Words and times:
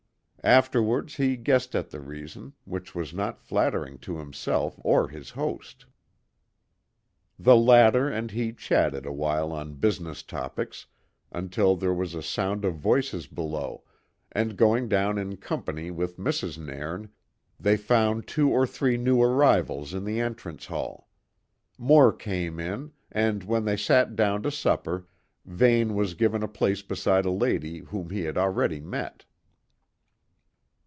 Afterwards 0.43 1.17
he 1.17 1.37
guessed 1.37 1.75
at 1.75 1.91
the 1.91 1.99
reason, 1.99 2.53
which 2.65 2.95
was 2.95 3.13
not 3.13 3.39
flattering 3.39 3.99
to 3.99 4.17
himself 4.17 4.79
or 4.83 5.07
his 5.07 5.29
host. 5.29 5.85
The 7.37 7.55
latter 7.55 8.09
and 8.09 8.31
he 8.31 8.51
chatted 8.51 9.05
awhile 9.05 9.51
on 9.51 9.75
business 9.75 10.23
topics, 10.23 10.87
until 11.31 11.75
there 11.75 11.93
was 11.93 12.15
a 12.15 12.23
sound 12.23 12.65
of 12.65 12.73
voices 12.73 13.27
below, 13.27 13.83
and 14.31 14.57
going 14.57 14.89
down 14.89 15.19
in 15.19 15.37
company 15.37 15.91
with 15.91 16.17
Mrs. 16.17 16.57
Nairn 16.57 17.11
they 17.59 17.77
found 17.77 18.25
two 18.25 18.49
or 18.49 18.65
three 18.65 18.97
new 18.97 19.21
arrivals 19.21 19.93
in 19.93 20.05
the 20.05 20.19
entrance 20.19 20.65
hall. 20.65 21.07
More 21.77 22.11
came 22.11 22.59
in, 22.59 22.93
and 23.11 23.43
when 23.43 23.65
they 23.65 23.77
sat 23.77 24.15
down 24.15 24.41
to 24.41 24.49
supper, 24.49 25.05
Vane 25.45 25.93
was 25.93 26.15
given 26.15 26.41
a 26.41 26.47
place 26.47 26.81
beside 26.81 27.25
a 27.25 27.31
lady 27.31 27.81
whom 27.81 28.09
he 28.09 28.21
had 28.23 28.39
already 28.39 28.79
met. 28.81 29.25